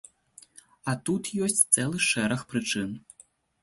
А 0.93 0.95
тут 1.11 1.23
ёсць 1.51 1.63
цэлы 1.77 2.05
шэраг 2.09 2.39
прычын. 2.53 3.01